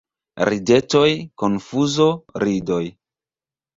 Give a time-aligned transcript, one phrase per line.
[0.49, 1.11] Ridetoj,
[1.43, 2.09] konfuzo,
[2.45, 2.83] ridoj.